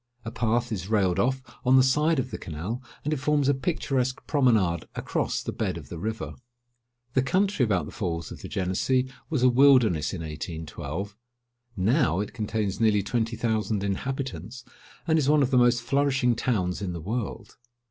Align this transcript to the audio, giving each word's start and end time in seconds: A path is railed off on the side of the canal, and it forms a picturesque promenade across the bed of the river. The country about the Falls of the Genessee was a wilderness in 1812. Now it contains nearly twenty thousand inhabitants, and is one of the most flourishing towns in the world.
A 0.25 0.31
path 0.31 0.71
is 0.71 0.87
railed 0.89 1.19
off 1.19 1.43
on 1.63 1.75
the 1.75 1.83
side 1.83 2.17
of 2.17 2.31
the 2.31 2.39
canal, 2.39 2.81
and 3.05 3.13
it 3.13 3.17
forms 3.19 3.47
a 3.47 3.53
picturesque 3.53 4.19
promenade 4.25 4.87
across 4.95 5.43
the 5.43 5.51
bed 5.51 5.77
of 5.77 5.89
the 5.89 5.99
river. 5.99 6.33
The 7.13 7.21
country 7.21 7.63
about 7.63 7.85
the 7.85 7.91
Falls 7.91 8.31
of 8.31 8.41
the 8.41 8.47
Genessee 8.49 9.11
was 9.29 9.43
a 9.43 9.47
wilderness 9.47 10.11
in 10.11 10.21
1812. 10.21 11.15
Now 11.77 12.19
it 12.19 12.33
contains 12.33 12.79
nearly 12.79 13.03
twenty 13.03 13.35
thousand 13.35 13.83
inhabitants, 13.83 14.65
and 15.05 15.19
is 15.19 15.29
one 15.29 15.43
of 15.43 15.51
the 15.51 15.57
most 15.59 15.83
flourishing 15.83 16.35
towns 16.35 16.81
in 16.81 16.93
the 16.93 16.99
world. 17.01 17.57